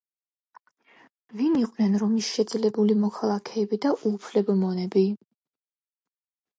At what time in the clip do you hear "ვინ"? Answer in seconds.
1.41-1.57